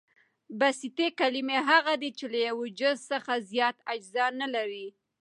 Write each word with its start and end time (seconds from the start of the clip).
بسیطي 0.59 1.07
کلیمې 1.19 1.59
هغه 1.69 1.93
دي، 2.01 2.09
چي 2.17 2.25
له 2.33 2.39
یوه 2.47 2.65
جز 2.79 2.97
څخه 3.11 3.33
زیات 3.51 3.77
اجزا 3.93 4.25
نه 4.41 4.47
لري. 4.55 4.87